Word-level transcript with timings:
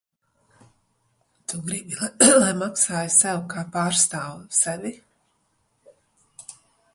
Tu 1.51 1.59
gribi, 1.67 1.99
lai 2.43 2.49
maksāju 2.61 3.11
sev, 3.17 3.43
ka 3.53 3.67
pārstāvu 3.77 4.41
sevi? 4.63 4.95